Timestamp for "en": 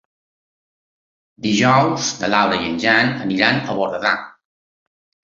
2.69-2.79